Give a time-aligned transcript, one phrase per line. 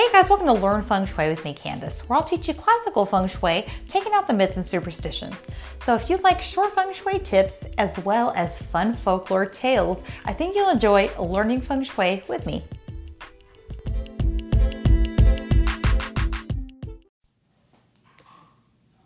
[0.00, 3.04] Hey guys, welcome to Learn Feng Shui with me, Candice, where I'll teach you classical
[3.04, 5.30] feng shui, taking out the myth and superstition.
[5.84, 10.32] So if you'd like short feng shui tips as well as fun folklore tales, I
[10.32, 12.64] think you'll enjoy learning feng shui with me.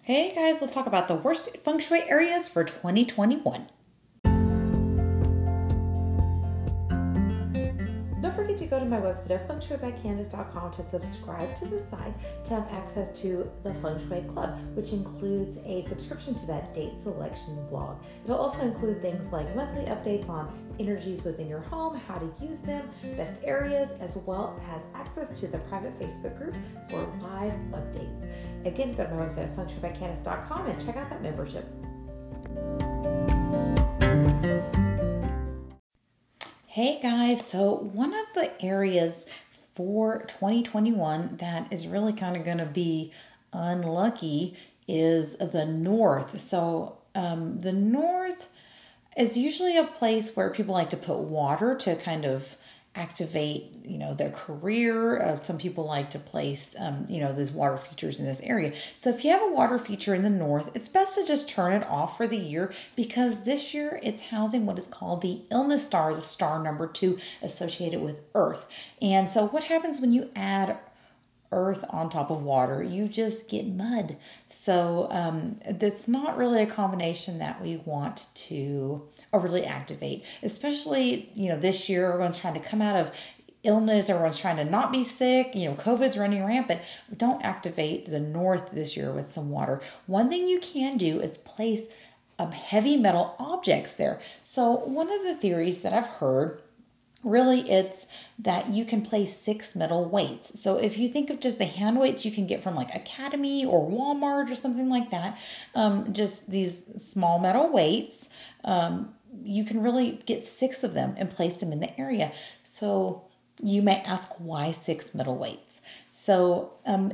[0.03, 3.67] Hey guys, let's talk about the worst feng shui areas for 2021.
[8.35, 12.13] To go to my website at fengshuibycandice.com to subscribe to the site
[12.45, 17.01] to have access to the Feng Shui Club, which includes a subscription to that date
[17.01, 17.99] selection blog.
[18.25, 22.61] It'll also include things like monthly updates on energies within your home, how to use
[22.61, 26.55] them, best areas, as well as access to the private Facebook group
[26.91, 28.67] for live updates.
[28.67, 31.65] Again, go to my website at fengshuibycandice.com and check out that membership.
[36.75, 39.27] Hey guys, so one of the areas
[39.75, 43.13] for 2021 that is really kind of going to be
[43.53, 44.57] unlucky
[44.89, 46.41] is the north.
[46.41, 48.49] So, um, the north
[49.17, 52.57] is usually a place where people like to put water to kind of
[52.97, 55.21] activate you know their career.
[55.21, 58.73] Uh, some people like to place um, you know these water features in this area.
[58.97, 61.73] So if you have a water feature in the north it's best to just turn
[61.73, 65.85] it off for the year because this year it's housing what is called the illness
[65.85, 68.67] star a star number two associated with earth.
[69.03, 70.79] And so what happens when you add
[71.55, 74.17] earth on top of water, you just get mud.
[74.49, 79.03] So um, that's not really a combination that we want to
[79.35, 83.11] overly activate, especially, you know, this year everyone's trying to come out of
[83.65, 86.81] illness, everyone's trying to not be sick, you know, COVID's running rampant.
[87.17, 89.81] Don't activate the north this year with some water.
[90.07, 91.87] One thing you can do is place
[92.39, 94.21] um, heavy metal objects there.
[94.45, 96.61] So, one of the theories that I've heard
[97.25, 98.07] really it's
[98.39, 101.99] that you can place six metal weights so if you think of just the hand
[101.99, 105.39] weights you can get from like academy or walmart or something like that
[105.75, 108.29] um, just these small metal weights
[108.65, 112.33] um, you can really get six of them and place them in the area.
[112.63, 113.25] So
[113.63, 115.81] you may ask why six metal weights
[116.11, 117.13] so um,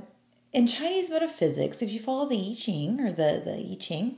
[0.52, 4.16] in chinese metaphysics if you follow the i ching or the, the i ching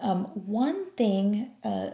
[0.00, 1.90] um, one thing uh,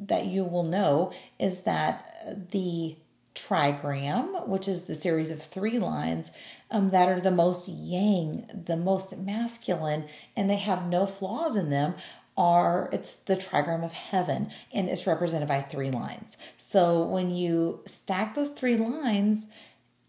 [0.00, 2.96] that you will know is that the
[3.34, 6.30] trigram, which is the series of three lines
[6.70, 10.04] um, that are the most yang, the most masculine,
[10.36, 11.94] and they have no flaws in them,
[12.40, 16.38] are it's the trigram of heaven and it's represented by three lines.
[16.56, 19.46] So when you stack those three lines,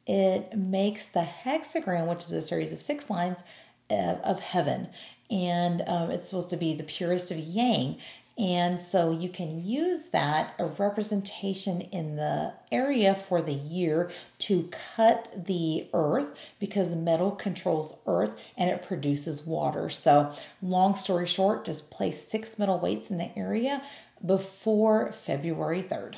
[0.07, 3.39] it makes the hexagram, which is a series of six lines,
[3.89, 4.87] uh, of heaven
[5.31, 7.97] and um, it's supposed to be the purest of yang.
[8.37, 14.09] And so you can use that, a representation in the area for the year
[14.39, 19.89] to cut the earth because metal controls earth and it produces water.
[19.89, 20.31] So,
[20.61, 23.81] long story short, just place six metal weights in the area
[24.25, 26.15] before February 3rd.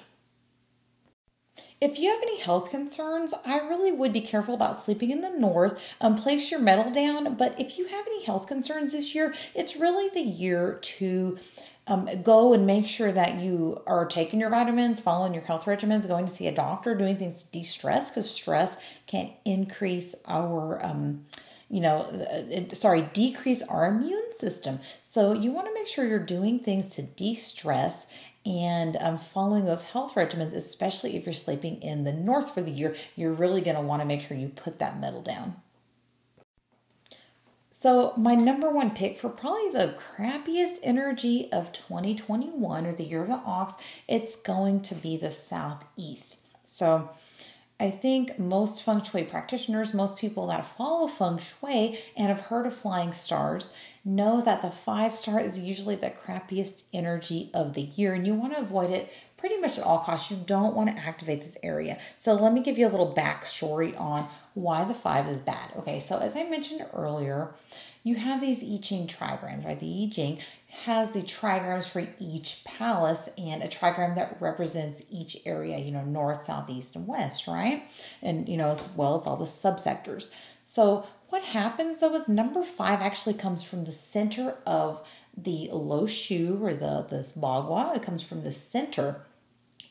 [1.84, 5.30] If you have any health concerns, I really would be careful about sleeping in the
[5.30, 5.84] north.
[6.00, 7.36] Um, place your metal down.
[7.36, 11.38] But if you have any health concerns this year, it's really the year to
[11.88, 16.08] um, go and make sure that you are taking your vitamins, following your health regimens,
[16.08, 18.78] going to see a doctor, doing things to de stress because stress
[19.08, 20.84] can increase our.
[20.84, 21.26] Um,
[21.70, 24.80] you know, uh, sorry, decrease our immune system.
[25.02, 28.06] So you want to make sure you're doing things to de stress
[28.46, 32.72] and um, following those health regimens, especially if you're sleeping in the north for the
[32.72, 35.56] year, you're really going to want to make sure you put that metal down.
[37.84, 43.24] So, my number one pick for probably the crappiest energy of 2021 or the year
[43.24, 43.74] of the ox,
[44.08, 46.40] it's going to be the southeast.
[46.64, 47.10] So,
[47.82, 52.66] I think most feng shui practitioners, most people that follow feng shui and have heard
[52.66, 53.74] of flying stars,
[54.06, 58.34] know that the five star is usually the crappiest energy of the year, and you
[58.34, 59.12] want to avoid it
[59.44, 60.32] pretty much at all costs.
[60.32, 62.00] You don't want to activate this area.
[62.18, 65.70] So, let me give you a little backstory on why the five is bad.
[65.80, 67.54] Okay, so as I mentioned earlier,
[68.04, 69.78] you have these I Ching trigrams, right?
[69.78, 70.40] The I Ching
[70.86, 76.06] has the trigrams for each palace and a trigram that represents each area, you know,
[76.06, 77.84] north, south, east, and west, right?
[78.22, 80.32] And, you know, as well as all the subsectors.
[80.62, 85.06] So, what happens though is number five actually comes from the center of
[85.36, 87.98] the lo shu or the this bagua.
[87.98, 89.22] It comes from the center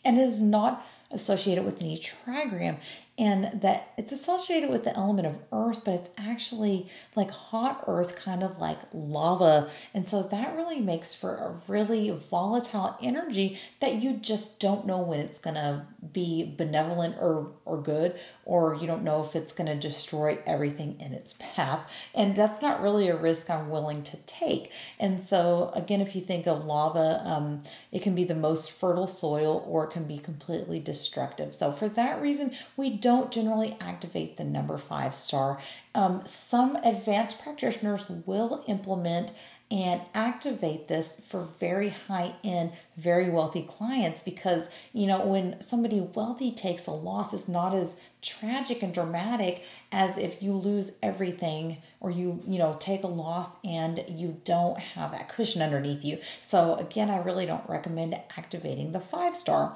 [0.05, 2.79] and is not associated with any trigram.
[3.19, 8.17] And that it's associated with the element of earth, but it's actually like hot earth,
[8.17, 9.69] kind of like lava.
[9.93, 14.99] And so that really makes for a really volatile energy that you just don't know
[14.99, 19.53] when it's going to be benevolent or, or good, or you don't know if it's
[19.53, 21.89] going to destroy everything in its path.
[22.15, 24.73] And that's not really a risk I'm willing to take.
[24.99, 27.63] And so, again, if you think of lava, um,
[27.93, 31.55] it can be the most fertile soil or it can be completely destructive.
[31.55, 35.61] So, for that reason, we don't generally activate the number five star.
[35.95, 39.33] Um, some advanced practitioners will implement
[39.73, 45.99] and activate this for very high end, very wealthy clients because, you know, when somebody
[45.99, 51.79] wealthy takes a loss, it's not as tragic and dramatic as if you lose everything
[52.01, 56.19] or you, you know, take a loss and you don't have that cushion underneath you.
[56.43, 59.75] So, again, I really don't recommend activating the five star.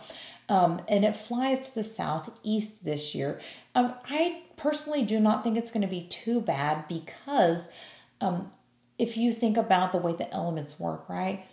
[0.51, 3.41] Um, and it flies to the southeast this year.
[3.75, 7.71] Um, I personally do not think it's going to be too bad because
[8.21, 8.51] um,
[8.99, 11.45] if you think about the way the elements work, right?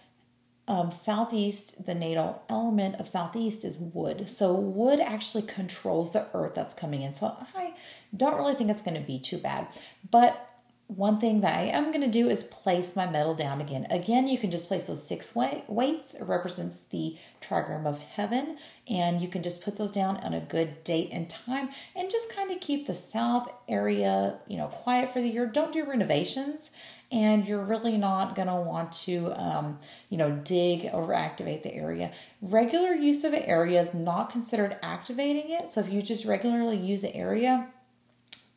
[0.65, 4.29] Um, southeast, the natal element of southeast is wood.
[4.29, 7.15] So wood actually controls the earth that's coming in.
[7.15, 7.73] So I
[8.15, 9.67] don't really think it's going to be too bad.
[10.09, 10.52] But
[10.87, 13.87] one thing that I am going to do is place my metal down again.
[13.89, 16.13] Again, you can just place those six weights.
[16.13, 18.57] It represents the trigram of heaven,
[18.87, 22.33] and you can just put those down on a good date and time, and just
[22.35, 25.45] kind of keep the south area, you know, quiet for the year.
[25.45, 26.69] Don't do renovations,
[27.11, 29.79] and you're really not going to want to, um,
[30.09, 32.11] you know, dig or activate the area.
[32.41, 35.71] Regular use of an area is not considered activating it.
[35.71, 37.72] So if you just regularly use the area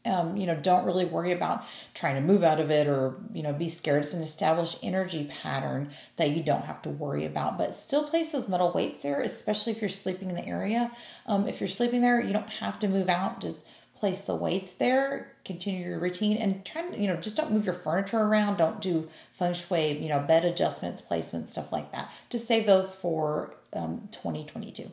[0.06, 1.64] um, you know, don't really worry about
[1.94, 4.02] trying to move out of it or, you know, be scared.
[4.02, 7.58] It's an established energy pattern that you don't have to worry about.
[7.58, 10.90] But still place those metal weights there, especially if you're sleeping in the area.
[11.26, 13.40] Um, if you're sleeping there, you don't have to move out.
[13.40, 13.66] Just
[13.96, 17.64] place the weights there, continue your routine, and try to, you know, just don't move
[17.64, 18.58] your furniture around.
[18.58, 22.10] Don't do feng shui, you know, bed adjustments, placements, stuff like that.
[22.28, 24.90] Just save those for um, 2022.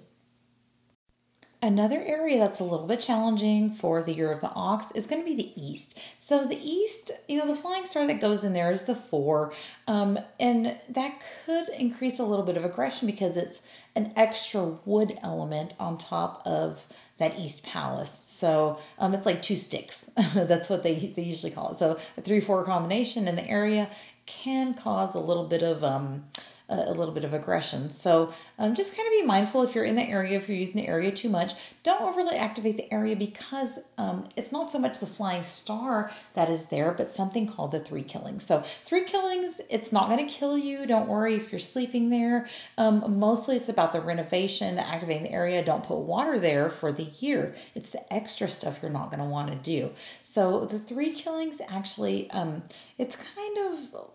[1.64, 5.22] Another area that's a little bit challenging for the year of the ox is going
[5.22, 5.98] to be the east.
[6.20, 9.54] So, the east, you know, the flying star that goes in there is the four,
[9.88, 13.62] um, and that could increase a little bit of aggression because it's
[13.96, 16.86] an extra wood element on top of
[17.18, 18.12] that east palace.
[18.12, 20.12] So, um, it's like two sticks.
[20.34, 21.78] that's what they, they usually call it.
[21.78, 23.90] So, a 3 4 combination in the area
[24.26, 25.82] can cause a little bit of.
[25.82, 26.26] Um,
[26.70, 27.92] a, little bit of aggression.
[27.92, 30.82] So um, just kind of be mindful if you're in the area, if you're using
[30.82, 35.00] the area too much, don't overly activate the area because um, it's not so much
[35.00, 38.46] the flying star that is there, but something called the three killings.
[38.46, 40.86] So three killings, it's not going to kill you.
[40.86, 42.48] Don't worry if you're sleeping there.
[42.78, 45.64] Um, mostly it's about the renovation, the activating the area.
[45.64, 47.56] Don't put water there for the year.
[47.76, 49.92] It's the extra stuff you're not going to want to do.
[50.24, 52.64] So the three killings actually, um,
[52.98, 54.14] it's kind of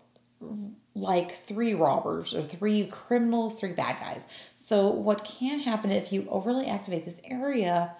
[0.95, 4.27] like three robbers or three criminals, three bad guys.
[4.55, 7.95] So, what can happen if you overly activate this area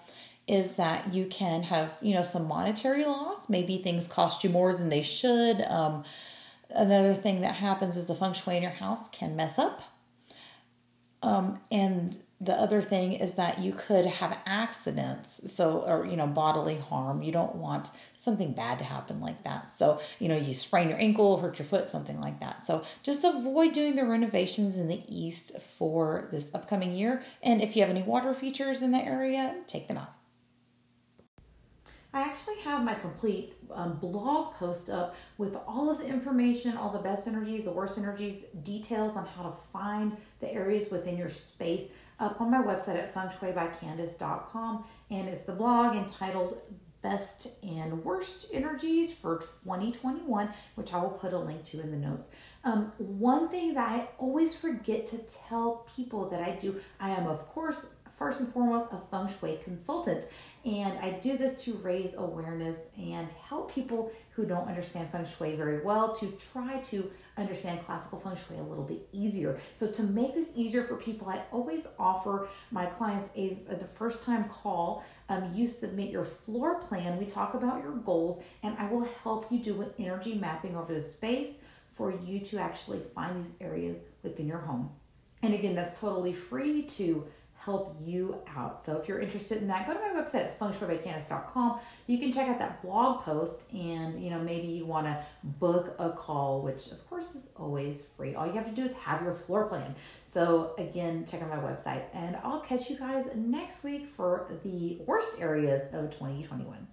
[0.46, 3.48] is that you can have, you know, some monetary loss.
[3.48, 5.60] Maybe things cost you more than they should.
[5.62, 6.04] Um,
[6.70, 9.82] another thing that happens is the feng shui in your house can mess up.
[11.22, 16.26] Um, and the other thing is that you could have accidents so or you know
[16.26, 17.22] bodily harm.
[17.22, 19.72] You don't want something bad to happen like that.
[19.72, 22.64] So you know you sprain your ankle hurt your foot something like that.
[22.64, 27.22] So just avoid doing the renovations in the east for this upcoming year.
[27.42, 30.14] And if you have any water features in the area take them out
[32.12, 36.90] I actually have my complete um, blog post up with all of the information, all
[36.90, 41.28] the best energies, the worst energies, details on how to find the areas within your
[41.28, 41.84] space
[42.18, 44.84] up on my website at fengshuibycandice.com.
[45.10, 46.60] And it's the blog entitled
[47.02, 51.96] Best and Worst Energies for 2021, which I will put a link to in the
[51.96, 52.28] notes.
[52.64, 57.26] Um, one thing that I always forget to tell people that I do, I am,
[57.26, 60.26] of course, first and foremost, a feng shui consultant.
[60.66, 65.56] And I do this to raise awareness and help people who don't understand feng shui
[65.56, 69.58] very well to try to understand classical feng shui a little bit easier.
[69.72, 74.26] So to make this easier for people, I always offer my clients a, the first
[74.26, 75.02] time call.
[75.30, 77.18] Um, you submit your floor plan.
[77.18, 80.92] We talk about your goals, and I will help you do an energy mapping over
[80.92, 81.54] the space
[81.92, 84.90] for you to actually find these areas within your home.
[85.42, 87.26] And again, that's totally free to
[87.64, 88.82] help you out.
[88.82, 91.80] So if you're interested in that, go to my website at fengshuibycandice.com.
[92.06, 95.94] You can check out that blog post and, you know, maybe you want to book
[95.98, 98.34] a call, which of course is always free.
[98.34, 99.94] All you have to do is have your floor plan.
[100.26, 104.98] So again, check out my website and I'll catch you guys next week for the
[105.06, 106.86] worst areas of 2021.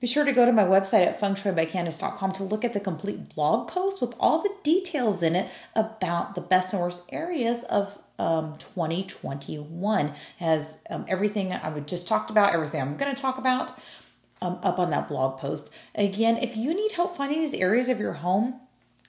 [0.00, 3.68] Be sure to go to my website at fengshuibycandice.com to look at the complete blog
[3.68, 8.54] post with all the details in it about the best and worst areas of um,
[8.58, 13.76] 2021 has um, everything I just talked about, everything I'm going to talk about
[14.40, 15.72] um, up on that blog post.
[15.94, 18.60] Again, if you need help finding these areas of your home,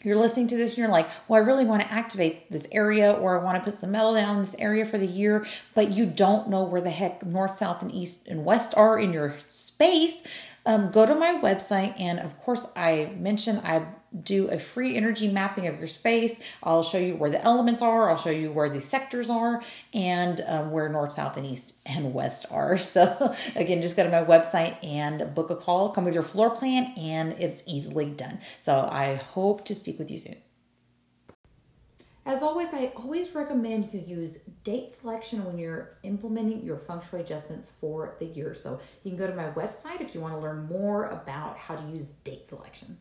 [0.06, 3.12] you're listening to this and you're like, well, I really want to activate this area
[3.12, 5.92] or I want to put some metal down in this area for the year, but
[5.92, 9.36] you don't know where the heck north, south, and east and west are in your
[9.48, 10.22] space.
[10.68, 13.86] Um, go to my website, and of course, I mentioned I
[14.24, 16.40] do a free energy mapping of your space.
[16.64, 20.44] I'll show you where the elements are, I'll show you where the sectors are, and
[20.48, 22.78] um, where north, south, and east and west are.
[22.96, 25.90] So, again, just go to my website and book a call.
[25.90, 28.40] Come with your floor plan, and it's easily done.
[28.62, 30.38] So, I hope to speak with you soon.
[32.28, 37.20] As always, I always recommend you use date selection when you're implementing your feng shui
[37.20, 38.56] adjustments for the year.
[38.56, 41.76] So you can go to my website if you want to learn more about how
[41.76, 42.98] to use date selection.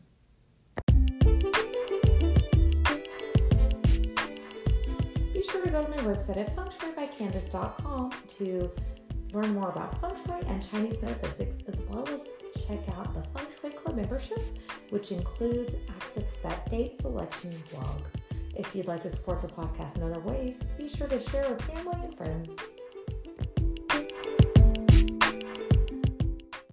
[5.75, 8.71] Go to my website at fengshuibycandice.com to
[9.33, 12.31] learn more about feng shui and Chinese metaphysics, as well as
[12.65, 14.39] check out the Feng Shui Club membership,
[14.91, 17.99] which includes access to that date selection blog.
[18.55, 21.61] If you'd like to support the podcast in other ways, be sure to share with
[21.63, 22.55] family and friends.